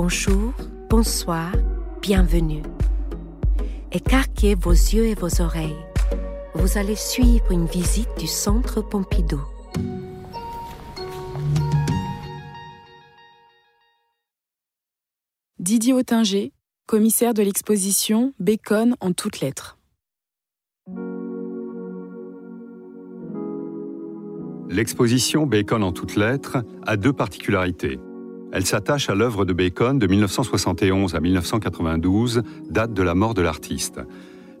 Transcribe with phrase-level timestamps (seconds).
[0.00, 0.54] Bonjour,
[0.88, 1.50] bonsoir,
[2.00, 2.62] bienvenue.
[3.90, 5.74] Écarquez vos yeux et vos oreilles.
[6.54, 9.40] Vous allez suivre une visite du Centre Pompidou.
[15.58, 16.52] Didier Autinger,
[16.86, 19.78] commissaire de l'exposition Bacon en toutes lettres.
[24.70, 27.98] L'exposition Bacon en toutes lettres a deux particularités.
[28.52, 33.42] Elle s'attache à l'œuvre de Bacon de 1971 à 1992, date de la mort de
[33.42, 34.00] l'artiste.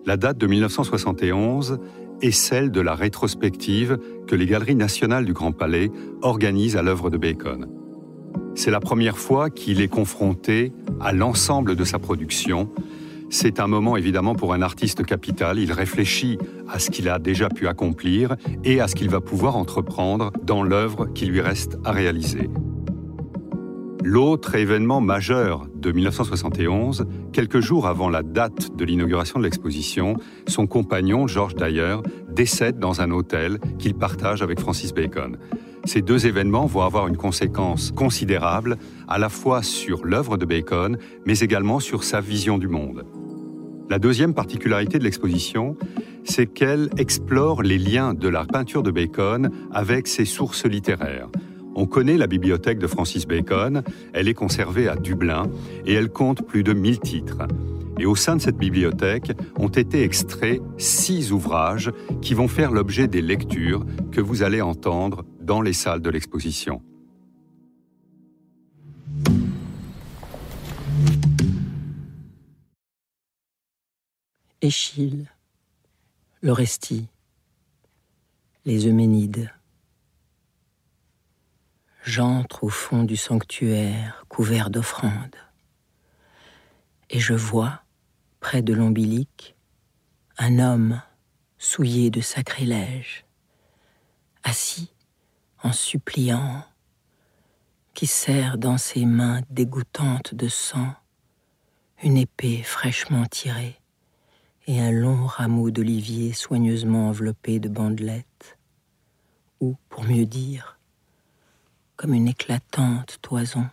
[0.06, 1.78] La date de 1971
[2.20, 5.90] est celle de la rétrospective que les Galeries nationales du Grand Palais
[6.22, 7.66] organisent à l'œuvre de Bacon.
[8.54, 12.68] C'est la première fois qu'il est confronté à l'ensemble de sa production
[13.30, 15.58] c'est un moment évidemment pour un artiste capital.
[15.58, 19.56] Il réfléchit à ce qu'il a déjà pu accomplir et à ce qu'il va pouvoir
[19.56, 22.48] entreprendre dans l'œuvre qui lui reste à réaliser.
[24.10, 30.66] L'autre événement majeur de 1971, quelques jours avant la date de l'inauguration de l'exposition, son
[30.66, 31.96] compagnon, George Dyer,
[32.30, 35.36] décède dans un hôtel qu'il partage avec Francis Bacon.
[35.84, 40.96] Ces deux événements vont avoir une conséquence considérable à la fois sur l'œuvre de Bacon,
[41.26, 43.04] mais également sur sa vision du monde.
[43.90, 45.76] La deuxième particularité de l'exposition,
[46.24, 51.28] c'est qu'elle explore les liens de la peinture de Bacon avec ses sources littéraires.
[51.80, 55.48] On connaît la bibliothèque de Francis Bacon, elle est conservée à Dublin
[55.86, 57.46] et elle compte plus de 1000 titres.
[58.00, 63.06] Et au sein de cette bibliothèque ont été extraits six ouvrages qui vont faire l'objet
[63.06, 66.82] des lectures que vous allez entendre dans les salles de l'exposition.
[74.60, 75.28] Échille,
[76.42, 77.06] l'Orestie,
[78.64, 79.52] les Euménides.
[82.04, 85.36] J'entre au fond du sanctuaire couvert d'offrandes,
[87.10, 87.82] et je vois,
[88.40, 89.56] près de l'ombilic,
[90.38, 91.02] un homme
[91.58, 93.26] souillé de sacrilège,
[94.44, 94.92] assis
[95.62, 96.64] en suppliant,
[97.94, 100.94] qui serre dans ses mains dégoûtantes de sang
[102.04, 103.80] une épée fraîchement tirée
[104.68, 108.56] et un long rameau d'olivier soigneusement enveloppé de bandelettes,
[109.60, 110.77] ou, pour mieux dire,
[111.98, 113.68] comme une éclatante toison.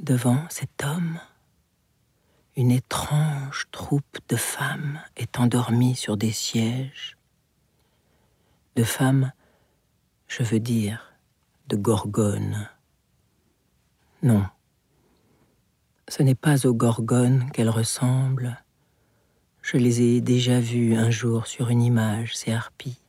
[0.00, 1.20] Devant cet homme,
[2.56, 7.18] une étrange troupe de femmes est endormie sur des sièges.
[8.76, 9.30] De femmes,
[10.26, 11.12] je veux dire,
[11.68, 12.70] de gorgones.
[14.22, 14.46] Non,
[16.08, 18.56] ce n'est pas aux gorgones qu'elles ressemblent.
[19.60, 23.02] Je les ai déjà vues un jour sur une image, ces harpies,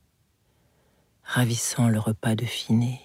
[1.30, 3.00] ravissant le repas de finet.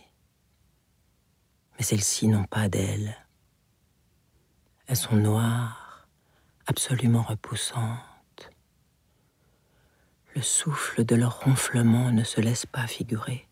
[1.76, 3.14] Mais celles-ci n'ont pas d'ailes.
[4.86, 6.08] Elles sont noires,
[6.66, 8.50] absolument repoussantes.
[10.34, 13.46] Le souffle de leur ronflement ne se laisse pas figurer.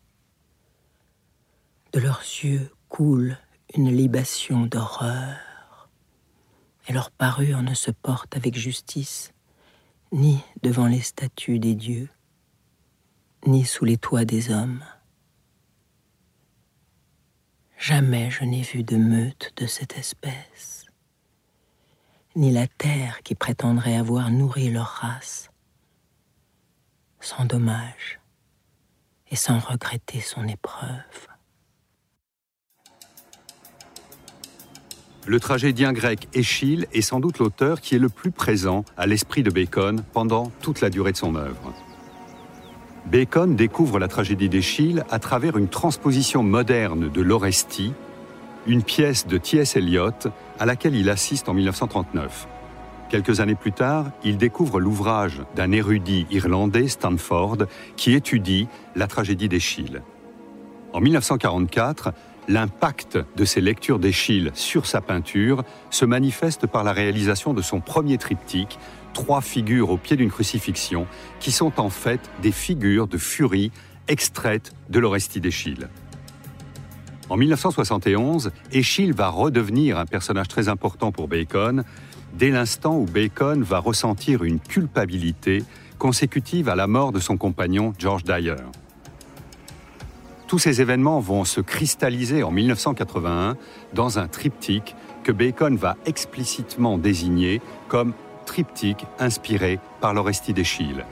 [1.91, 3.37] De leurs yeux coule
[3.75, 5.87] une libation d'horreur
[6.87, 9.33] et leur parure ne se porte avec justice,
[10.11, 12.09] ni devant les statues des dieux,
[13.45, 14.83] ni sous les toits des hommes.
[17.77, 20.85] Jamais je n'ai vu de meute de cette espèce,
[22.35, 25.49] ni la terre qui prétendrait avoir nourri leur race,
[27.19, 28.19] sans dommage
[29.29, 31.27] et sans regretter son épreuve.
[35.25, 39.41] Le tragédien grec Échille est sans doute l'auteur qui est le plus présent à l'esprit
[39.41, 41.73] de Bacon pendant toute la durée de son œuvre.
[43.05, 47.93] Bacon découvre la tragédie d'Échille à travers une transposition moderne de l'Orestie,
[48.65, 49.75] une pièce de T.S.
[49.75, 50.11] Eliot
[50.57, 52.47] à laquelle il assiste en 1939.
[53.09, 57.57] Quelques années plus tard, il découvre l'ouvrage d'un érudit irlandais, Stanford,
[57.97, 60.01] qui étudie la tragédie d'Échille.
[60.93, 62.13] En 1944,
[62.49, 67.79] L'impact de ses lectures d'Échille sur sa peinture se manifeste par la réalisation de son
[67.79, 68.79] premier triptyque,
[69.13, 71.07] trois figures au pied d'une crucifixion,
[71.39, 73.71] qui sont en fait des figures de furie
[74.07, 75.87] extraites de l'Orestie d'Échille.
[77.29, 81.83] En 1971, Échille va redevenir un personnage très important pour Bacon,
[82.33, 85.63] dès l'instant où Bacon va ressentir une culpabilité
[85.97, 88.55] consécutive à la mort de son compagnon George Dyer.
[90.47, 93.55] Tous ces événements vont se cristalliser en 1981
[93.93, 98.13] dans un triptyque que Bacon va explicitement désigner comme
[98.45, 101.05] triptyque inspiré par l'Orestie d'Échille.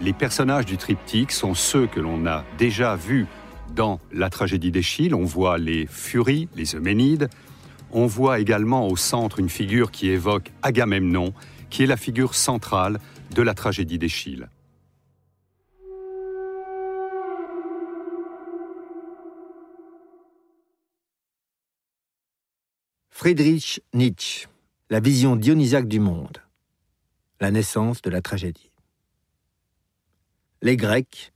[0.00, 3.26] Les personnages du triptyque sont ceux que l'on a déjà vus
[3.74, 5.14] dans la tragédie d'Échille.
[5.14, 7.28] On voit les Furies, les Euménides.
[7.92, 11.32] on voit également au centre une figure qui évoque Agamemnon,
[11.70, 12.98] qui est la figure centrale
[13.34, 14.48] de la tragédie d'Échille.
[23.10, 24.48] Friedrich Nietzsche,
[24.88, 26.38] la vision dionysiaque du monde,
[27.40, 28.70] la naissance de la tragédie.
[30.62, 31.32] Les Grecs,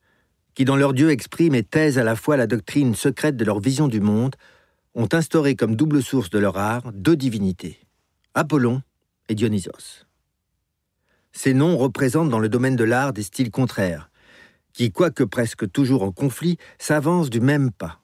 [0.54, 3.58] qui dans leur Dieu expriment et taisent à la fois la doctrine secrète de leur
[3.58, 4.36] vision du monde,
[4.94, 7.80] ont instauré comme double source de leur art deux divinités,
[8.34, 8.82] Apollon
[9.28, 10.06] et Dionysos.
[11.32, 14.10] Ces noms représentent dans le domaine de l'art des styles contraires,
[14.72, 18.00] qui, quoique presque toujours en conflit, s'avancent du même pas,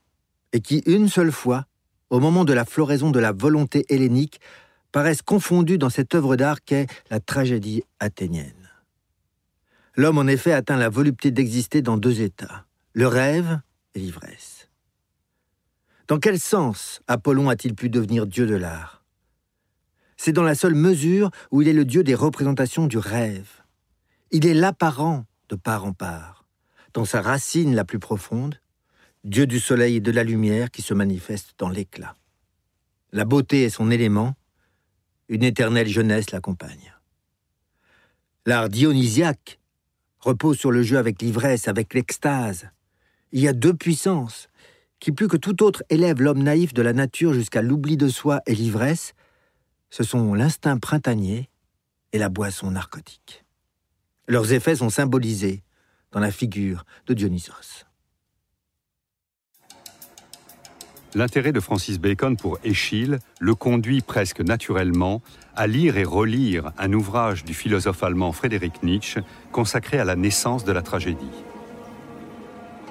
[0.53, 1.67] et qui, une seule fois,
[2.08, 4.41] au moment de la floraison de la volonté hellénique,
[4.92, 8.70] paraissent confondus dans cette œuvre d'art qu'est la tragédie athénienne.
[9.96, 13.60] L'homme en effet atteint la volupté d'exister dans deux états, le rêve
[13.94, 14.69] et l'ivresse.
[16.08, 19.04] Dans quel sens Apollon a-t-il pu devenir dieu de l'art?
[20.16, 23.48] C'est dans la seule mesure où il est le dieu des représentations du rêve.
[24.31, 26.44] Il est l'apparent de part en part,
[26.94, 28.60] dans sa racine la plus profonde,
[29.25, 32.16] dieu du soleil et de la lumière qui se manifeste dans l'éclat.
[33.12, 34.34] La beauté est son élément,
[35.31, 36.93] une éternelle jeunesse l'accompagne.
[38.47, 39.61] L'art dionysiaque
[40.19, 42.69] repose sur le jeu avec l'ivresse, avec l'extase.
[43.31, 44.49] Il y a deux puissances,
[44.99, 48.43] qui plus que tout autre élève l'homme naïf de la nature jusqu'à l'oubli de soi
[48.47, 49.15] et l'ivresse,
[49.88, 51.49] ce sont l'instinct printanier
[52.12, 53.44] et la boisson narcotique.
[54.27, 55.62] Leurs effets sont symbolisés
[56.11, 57.87] dans la figure de Dionysos.
[61.14, 65.22] L'intérêt de Francis Bacon pour Échille le conduit presque naturellement
[65.56, 69.20] à lire et relire un ouvrage du philosophe allemand Friedrich Nietzsche
[69.50, 71.32] consacré à la naissance de la tragédie.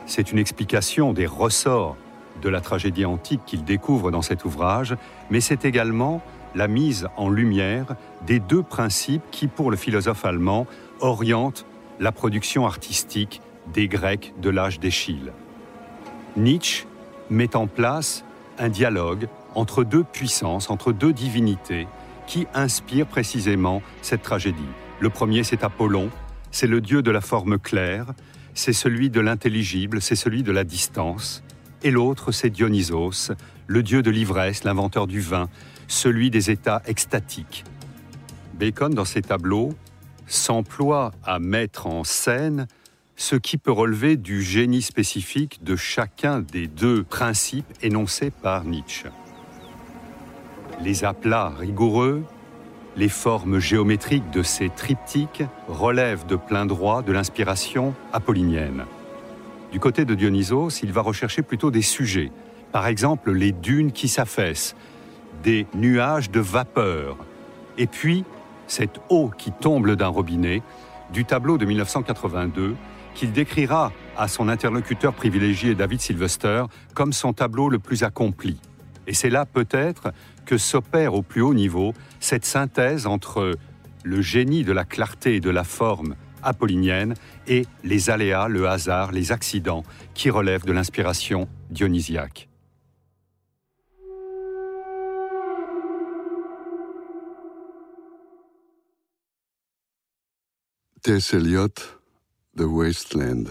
[0.06, 1.96] C'est une explication des ressorts
[2.42, 4.98] de la tragédie antique qu'il découvre dans cet ouvrage,
[5.30, 6.22] mais c'est également
[6.56, 7.96] la mise en lumière
[8.28, 10.68] des deux principes qui, pour le philosophe allemand,
[11.00, 11.66] orientent
[12.02, 13.42] la production artistique
[13.74, 15.32] des Grecs de l'âge d'Échille.
[16.36, 16.86] Nietzsche
[17.30, 18.24] met en place
[18.58, 21.88] un dialogue entre deux puissances, entre deux divinités,
[22.28, 24.60] qui inspirent précisément cette tragédie.
[25.00, 26.10] Le premier, c'est Apollon,
[26.52, 28.14] c'est le dieu de la forme claire,
[28.54, 31.44] c'est celui de l'intelligible, c'est celui de la distance.
[31.84, 33.32] Et l'autre, c'est Dionysos,
[33.68, 35.50] le dieu de l'ivresse, l'inventeur du vin,
[35.88, 37.64] celui des états extatiques.
[38.54, 39.74] Bacon, dans ses tableaux,
[40.28, 42.68] s'emploie à mettre en scène
[43.20, 49.10] ce qui peut relever du génie spécifique de chacun des deux principes énoncés par Nietzsche.
[50.82, 52.24] Les aplats rigoureux,
[52.96, 58.86] les formes géométriques de ces triptyques relèvent de plein droit de l'inspiration apollinienne.
[59.74, 62.32] Du côté de Dionysos, il va rechercher plutôt des sujets,
[62.72, 64.78] par exemple les dunes qui s'affaissent,
[65.44, 67.18] des nuages de vapeur,
[67.78, 68.24] et puis
[68.68, 70.62] cette eau qui tombe d'un robinet
[71.12, 72.78] du tableau de 1982
[73.20, 76.64] qu'il décrira à son interlocuteur privilégié David Sylvester
[76.94, 78.56] comme son tableau le plus accompli.
[79.08, 80.14] Et c'est là peut-être
[80.46, 83.56] que s'opère au plus haut niveau cette synthèse entre
[84.06, 87.14] le génie de la clarté et de la forme apollinienne
[87.46, 89.84] et les aléas, le hasard, les accidents
[90.14, 92.48] qui relèvent de l'inspiration dionysiaque.
[101.04, 101.34] T.S.
[101.34, 101.99] Eliot,
[102.60, 103.46] The Wasteland.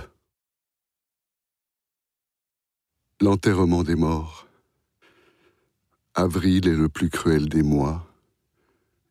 [3.22, 4.46] L'enterrement des morts.
[6.14, 8.06] Avril est le plus cruel des mois.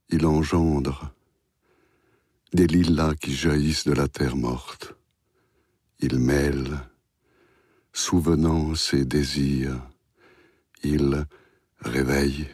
[0.10, 1.12] Il engendre
[2.54, 4.94] des lilas qui jaillissent de la terre morte.
[5.98, 6.78] Il mêle
[7.92, 9.82] souvenance et désir.
[10.84, 11.26] Il
[11.80, 12.48] réveille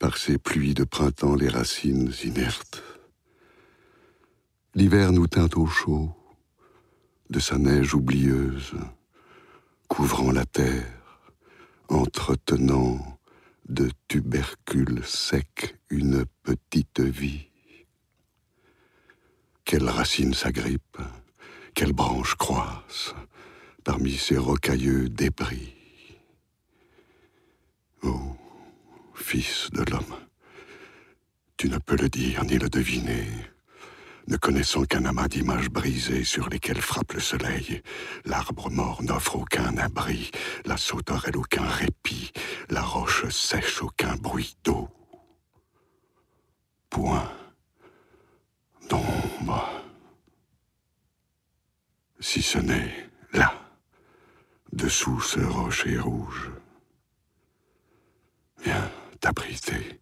[0.00, 2.82] par ses pluies de printemps les racines inertes.
[4.76, 6.14] L'hiver nous teint au chaud
[7.30, 8.74] de sa neige oublieuse,
[9.88, 11.32] couvrant la terre,
[11.88, 13.18] entretenant
[13.70, 17.48] de tubercules secs une petite vie.
[19.64, 21.00] Quelles racines s'agrippent,
[21.72, 23.14] quelles branches croissent
[23.82, 25.74] parmi ces rocailleux débris.
[28.02, 28.36] Oh,
[29.14, 30.16] fils de l'homme,
[31.56, 33.26] tu ne peux le dire ni le deviner
[34.28, 37.82] ne connaissant qu'un amas d'images brisées sur lesquelles frappe le soleil.
[38.24, 40.30] L'arbre mort n'offre aucun abri,
[40.64, 42.32] la sauterelle aucun répit,
[42.70, 44.88] la roche sèche aucun bruit d'eau.
[46.90, 47.30] Point
[48.88, 49.82] d'ombre.
[52.20, 53.52] Si ce n'est là,
[54.72, 56.50] dessous ce rocher rouge.
[58.62, 58.90] Viens,
[59.20, 60.00] t'abriter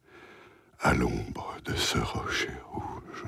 [0.81, 3.25] à l'ombre de ce rocher rouge.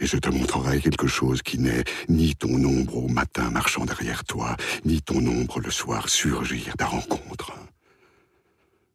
[0.00, 4.24] Et je te montrerai quelque chose qui n'est ni ton ombre au matin marchant derrière
[4.24, 7.52] toi, ni ton ombre le soir surgir ta rencontre.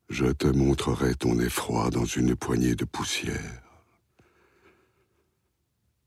[0.09, 3.61] Je te montrerai ton effroi dans une poignée de poussière.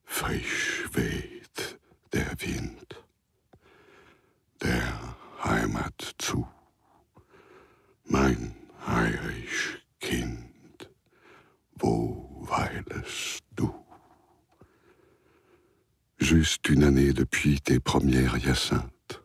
[0.04, 1.78] Frisch weht
[2.12, 2.98] der Wind
[4.60, 6.46] der Heimat zu,
[8.04, 8.54] mein
[16.38, 19.20] Juste une année depuis tes premières hyacinthes,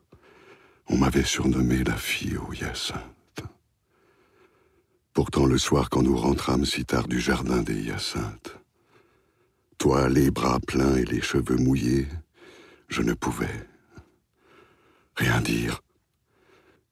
[0.88, 3.44] on m'avait surnommé la fille aux hyacinthes.
[5.14, 8.58] Pourtant, le soir, quand nous rentrâmes si tard du jardin des hyacinthes,
[9.78, 12.08] toi, les bras pleins et les cheveux mouillés,
[12.88, 13.68] je ne pouvais
[15.16, 15.84] rien dire,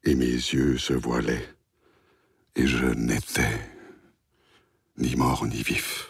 [0.03, 1.49] et mes yeux se voilaient,
[2.55, 3.59] et je n'étais
[4.99, 6.09] ni mort ni vif,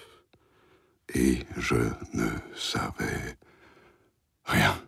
[1.15, 1.77] et je
[2.13, 3.37] ne savais
[4.45, 4.81] rien.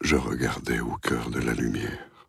[0.00, 2.28] Je regardais au cœur de la lumière,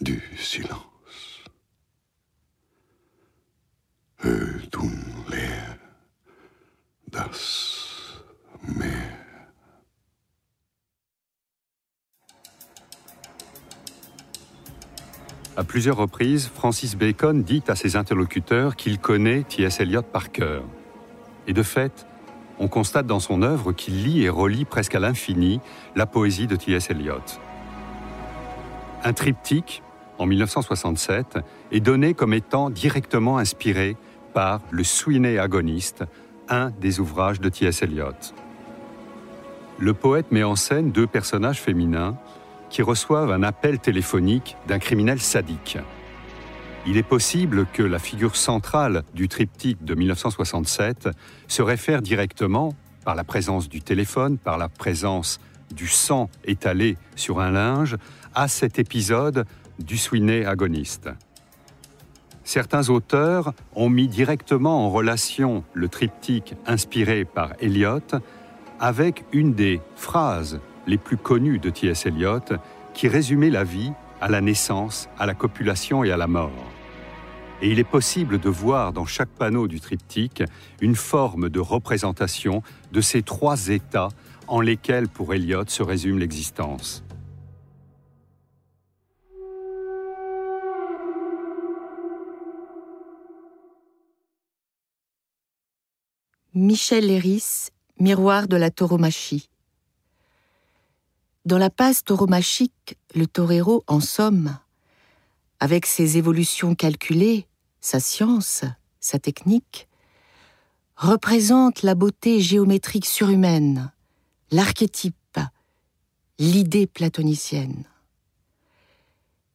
[0.00, 1.44] du silence.
[4.24, 4.90] Ödun
[5.30, 5.78] leer,
[7.08, 8.22] das
[8.62, 9.22] Meer.
[15.54, 19.80] À plusieurs reprises, Francis Bacon dit à ses interlocuteurs qu'il connaît T.S.
[19.80, 20.64] Eliot par cœur.
[21.46, 22.06] Et de fait,
[22.62, 25.60] on constate dans son œuvre qu'il lit et relit presque à l'infini
[25.96, 26.90] la poésie de T.S.
[26.90, 27.18] Eliot.
[29.02, 29.82] Un triptyque,
[30.18, 31.38] en 1967,
[31.72, 33.96] est donné comme étant directement inspiré
[34.32, 36.04] par Le Sweeney Agoniste,
[36.48, 37.82] un des ouvrages de T.S.
[37.82, 38.32] Eliot.
[39.80, 42.16] Le poète met en scène deux personnages féminins
[42.70, 45.78] qui reçoivent un appel téléphonique d'un criminel sadique.
[46.84, 51.10] Il est possible que la figure centrale du triptyque de 1967
[51.46, 52.74] se réfère directement,
[53.04, 55.40] par la présence du téléphone, par la présence
[55.74, 57.96] du sang étalé sur un linge,
[58.34, 59.46] à cet épisode
[59.78, 61.08] du Sweeney agoniste.
[62.44, 68.00] Certains auteurs ont mis directement en relation le triptyque inspiré par Eliot
[68.80, 72.06] avec une des phrases les plus connues de T.S.
[72.06, 72.40] Eliot
[72.94, 76.71] qui résumait la vie à la naissance, à la copulation et à la mort.
[77.62, 80.42] Et il est possible de voir dans chaque panneau du triptyque
[80.80, 84.08] une forme de représentation de ces trois états
[84.48, 87.04] en lesquels pour Eliot se résume l'existence.
[96.52, 97.68] Michel Léris,
[98.00, 99.48] Miroir de la tauromachie.
[101.44, 104.58] Dans la passe tauromachique, le torero, en somme,
[105.60, 107.46] avec ses évolutions calculées,
[107.82, 108.64] sa science,
[109.00, 109.88] sa technique,
[110.96, 113.92] représente la beauté géométrique surhumaine,
[114.50, 115.38] l'archétype,
[116.38, 117.84] l'idée platonicienne.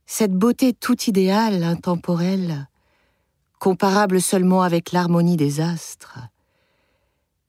[0.06, 2.68] Cette beauté tout idéale, intemporelle,
[3.60, 6.20] comparable seulement avec l'harmonie des astres,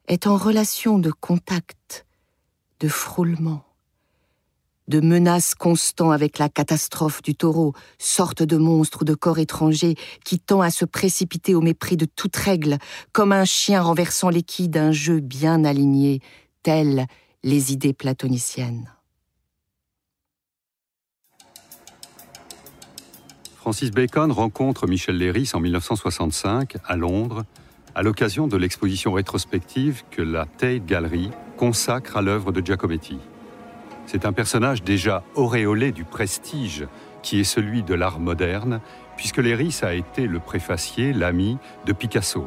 [0.06, 2.06] est en relation de contact,
[2.80, 3.64] de frôlement,
[4.88, 9.94] de menace constant avec la catastrophe du taureau, sorte de monstre ou de corps étranger
[10.24, 12.78] qui tend à se précipiter au mépris de toute règle,
[13.12, 16.20] comme un chien renversant l'équille d'un jeu bien aligné,
[16.62, 17.06] telles
[17.44, 18.90] les idées platoniciennes.
[23.56, 27.44] Francis Bacon rencontre Michel Léris en 1965 à Londres
[27.94, 33.18] à l'occasion de l'exposition rétrospective que la Tate Gallery consacre à l'œuvre de Giacometti.
[34.10, 36.86] C'est un personnage déjà auréolé du prestige
[37.20, 38.80] qui est celui de l'art moderne,
[39.18, 42.46] puisque Léris a été le préfacier, l'ami de Picasso.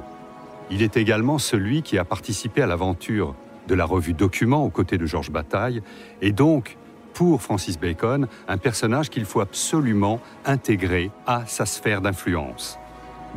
[0.72, 3.36] Il est également celui qui a participé à l'aventure
[3.68, 5.84] de la revue Document aux côtés de Georges Bataille,
[6.24, 6.77] et donc,
[7.13, 12.80] pour Francis Bacon, un personnage qu'il faut absolument intégrer à sa sphère d'influence.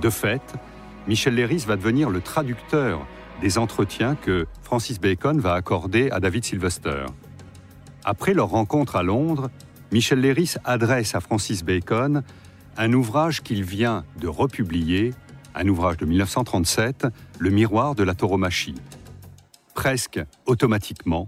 [0.01, 0.55] De fait,
[1.07, 3.07] Michel Léris va devenir le traducteur
[3.43, 7.05] des entretiens que Francis Bacon va accorder à David Sylvester.
[8.05, 9.51] Après leur rencontre à Londres,
[9.91, 12.23] Michel Léris adresse à Francis Bacon
[12.77, 15.15] un ouvrage qu'il vient de republier,
[15.55, 17.07] un ouvrage de 1937,
[17.39, 18.75] Le miroir de la tauromachie.
[19.75, 21.27] Presque automatiquement,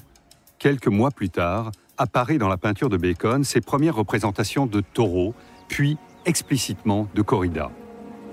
[0.59, 5.35] quelques mois plus tard, apparaît dans la peinture de Bacon ses premières représentations de taureaux,
[5.68, 7.71] puis explicitement de corrida.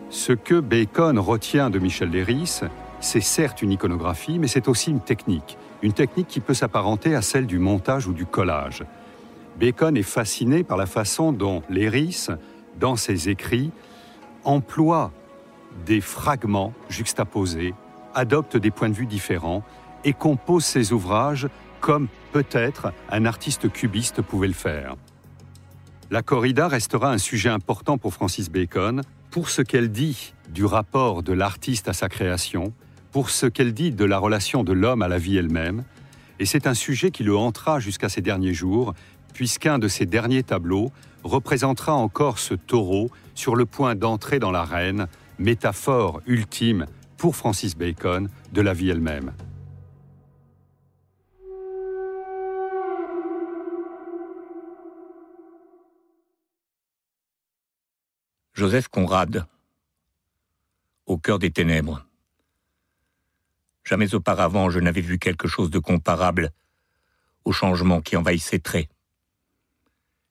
[0.10, 2.62] Ce que Bacon retient de Michel Léris,
[3.04, 5.58] c'est certes une iconographie, mais c'est aussi une technique.
[5.82, 8.84] Une technique qui peut s'apparenter à celle du montage ou du collage.
[9.60, 12.28] Bacon est fasciné par la façon dont Léris,
[12.80, 13.72] dans ses écrits,
[14.44, 15.12] emploie
[15.86, 17.74] des fragments juxtaposés,
[18.16, 19.64] adopte des points de vue différents
[20.06, 21.48] et compose ses ouvrages
[21.82, 24.96] comme peut-être un artiste cubiste pouvait le faire.
[26.10, 31.24] La corrida restera un sujet important pour Francis Bacon, pour ce qu'elle dit du rapport
[31.24, 32.72] de l'artiste à sa création,
[33.14, 35.84] pour ce qu'elle dit de la relation de l'homme à la vie elle-même,
[36.40, 38.96] et c'est un sujet qui le hantera jusqu'à ses derniers jours,
[39.34, 40.92] puisqu'un de ses derniers tableaux
[41.24, 48.30] représentera encore ce taureau sur le point d'entrer dans l'arène, métaphore ultime pour Francis Bacon
[48.52, 49.32] de la vie elle-même.
[58.54, 59.46] Joseph Conrad,
[61.06, 62.08] au cœur des ténèbres.
[63.84, 66.52] Jamais auparavant je n'avais vu quelque chose de comparable
[67.44, 68.90] au changement qui envahit ses traits.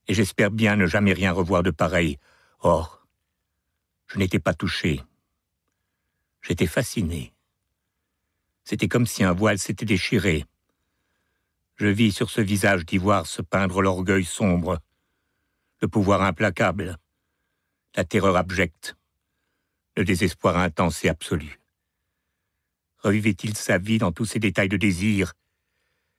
[0.08, 2.18] Et j'espère bien ne jamais rien revoir de pareil.
[2.60, 3.06] Or,
[4.06, 5.02] je n'étais pas touché.
[6.40, 7.32] J'étais fasciné.
[8.64, 10.44] C'était comme si un voile s'était déchiré.
[11.76, 14.80] Je vis sur ce visage d'ivoire se peindre l'orgueil sombre,
[15.80, 16.98] le pouvoir implacable,
[17.96, 18.96] la terreur abjecte,
[19.96, 21.61] le désespoir intense et absolu.
[23.02, 25.32] Revivait-il sa vie dans tous ses détails de désir,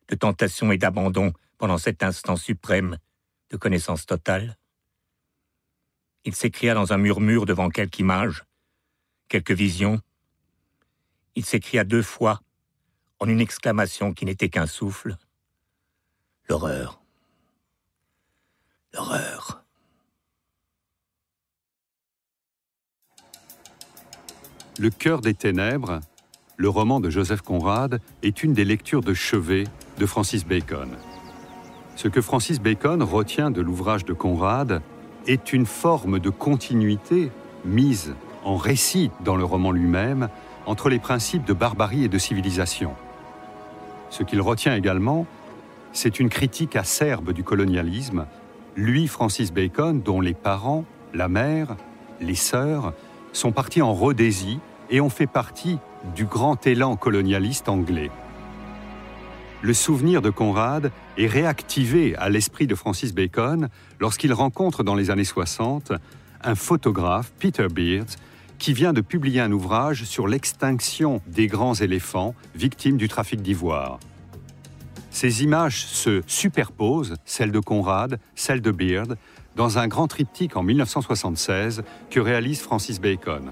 [0.10, 2.98] de tentation et d'abandon pendant cet instant suprême
[3.50, 4.58] de connaissance totale?
[6.26, 8.44] Il s'écria dans un murmure devant quelque image,
[9.28, 10.02] quelque vision.
[11.36, 12.42] Il s'écria deux fois,
[13.20, 15.18] en une exclamation qui n'était qu'un souffle.
[16.50, 17.02] L'horreur.
[18.94, 19.64] L'horreur.
[24.80, 26.02] Le cœur des ténèbres,
[26.58, 29.66] le roman de Joseph Conrad, est une des lectures de chevet
[29.98, 30.90] de Francis Bacon.
[31.96, 34.82] Ce que Francis Bacon retient de l'ouvrage de Conrad
[35.28, 37.32] est une forme de continuité
[37.66, 40.30] mise en récit dans le roman lui-même
[40.66, 42.94] entre les principes de barbarie et de civilisation.
[44.10, 45.26] Ce qu'il retient également,
[45.92, 48.26] c'est une critique acerbe du colonialisme,
[48.76, 51.76] lui, Francis Bacon, dont les parents, la mère,
[52.20, 52.94] les sœurs,
[53.32, 55.78] sont partis en Rhodésie et ont fait partie
[56.16, 58.12] du grand élan colonialiste anglais.
[59.62, 65.10] Le souvenir de Conrad est réactivé à l'esprit de Francis Bacon lorsqu'il rencontre dans les
[65.10, 65.94] années 60
[66.44, 68.08] un photographe, Peter Beard,
[68.60, 74.00] qui vient de publier un ouvrage sur l'extinction des grands éléphants victimes du trafic d'ivoire.
[75.12, 79.16] Ces images se superposent, celles de Conrad, celles de Beard,
[79.56, 83.52] dans un grand triptyque en 1976 que réalise Francis Bacon.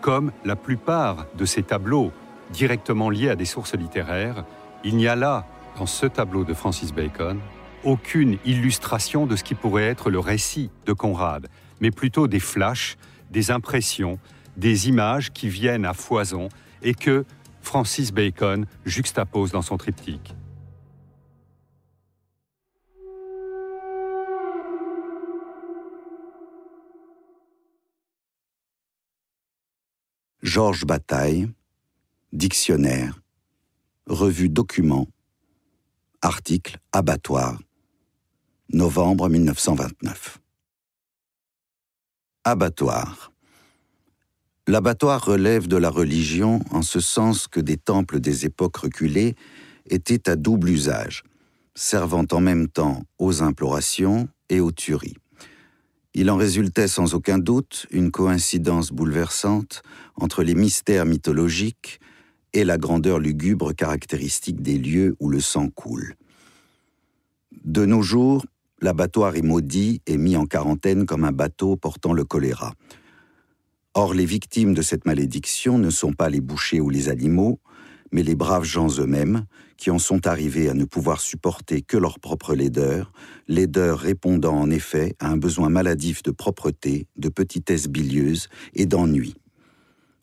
[0.00, 2.12] Comme la plupart de ces tableaux
[2.52, 4.44] directement liés à des sources littéraires,
[4.82, 7.38] il n'y a là, dans ce tableau de Francis Bacon,
[7.84, 11.48] aucune illustration de ce qui pourrait être le récit de Conrad,
[11.80, 12.96] mais plutôt des flashs,
[13.30, 14.18] des impressions,
[14.56, 16.48] des images qui viennent à foison
[16.82, 17.24] et que
[17.62, 20.34] Francis Bacon juxtapose dans son triptyque.
[30.50, 31.48] Georges Bataille,
[32.32, 33.22] Dictionnaire,
[34.08, 35.06] Revue Document,
[36.22, 37.60] Article Abattoir,
[38.72, 40.40] novembre 1929.
[42.42, 43.30] Abattoir.
[44.66, 49.36] L'abattoir relève de la religion en ce sens que des temples des époques reculées
[49.86, 51.22] étaient à double usage,
[51.76, 55.19] servant en même temps aux implorations et aux tueries.
[56.12, 59.82] Il en résultait sans aucun doute une coïncidence bouleversante
[60.16, 62.00] entre les mystères mythologiques
[62.52, 66.16] et la grandeur lugubre caractéristique des lieux où le sang coule.
[67.64, 68.44] De nos jours,
[68.80, 72.74] l'abattoir est maudit et mis en quarantaine comme un bateau portant le choléra.
[73.94, 77.60] Or, les victimes de cette malédiction ne sont pas les bouchers ou les animaux,
[78.10, 79.46] mais les braves gens eux-mêmes,
[79.80, 83.12] qui en sont arrivés à ne pouvoir supporter que leur propre laideur,
[83.48, 89.34] laideur répondant en effet à un besoin maladif de propreté, de petitesse bilieuse et d'ennui.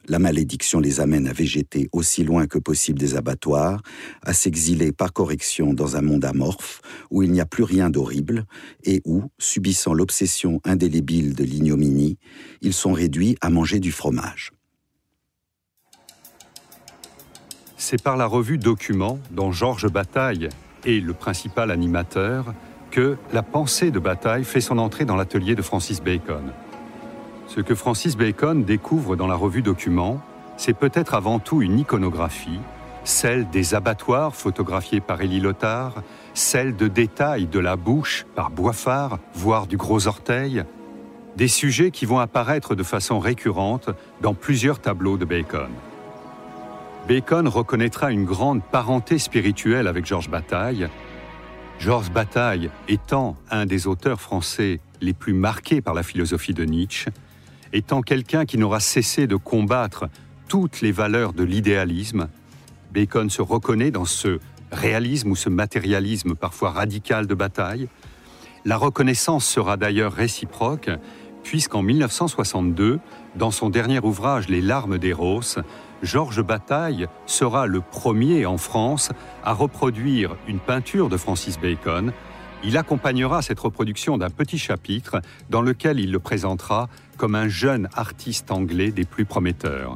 [0.07, 3.81] La malédiction les amène à végéter aussi loin que possible des abattoirs,
[4.21, 8.45] à s'exiler par correction dans un monde amorphe où il n'y a plus rien d'horrible
[8.85, 12.19] et où, subissant l'obsession indélébile de l'ignominie,
[12.61, 14.51] ils sont réduits à manger du fromage.
[17.79, 20.49] C'est par la revue Document, dont Georges Bataille
[20.83, 22.45] est le principal animateur,
[22.89, 26.51] que la pensée de Bataille fait son entrée dans l'atelier de Francis Bacon.
[27.47, 30.19] Ce que Francis Bacon découvre dans la revue Document,
[30.57, 32.59] c'est peut-être avant tout une iconographie,
[33.03, 36.01] celle des abattoirs photographiés par Élie Lothar,
[36.33, 40.63] celle de détails de la bouche par Boifard, voire du gros orteil,
[41.35, 45.69] des sujets qui vont apparaître de façon récurrente dans plusieurs tableaux de Bacon.
[47.07, 50.89] Bacon reconnaîtra une grande parenté spirituelle avec Georges Bataille,
[51.79, 57.09] Georges Bataille étant un des auteurs français les plus marqués par la philosophie de Nietzsche,
[57.71, 60.09] étant quelqu'un qui n'aura cessé de combattre
[60.49, 62.27] toutes les valeurs de l'idéalisme,
[62.91, 64.39] Bacon se reconnaît dans ce
[64.73, 67.87] réalisme ou ce matérialisme parfois radical de bataille.
[68.65, 70.89] La reconnaissance sera d'ailleurs réciproque,
[71.47, 72.99] puisqu'en 1962,
[73.37, 75.59] dans son dernier ouvrage Les larmes d'Eros,
[76.03, 79.11] Georges Bataille sera le premier en France
[79.45, 82.11] à reproduire une peinture de Francis Bacon.
[82.65, 87.87] Il accompagnera cette reproduction d'un petit chapitre dans lequel il le présentera comme un jeune
[87.93, 89.95] artiste anglais des plus prometteurs.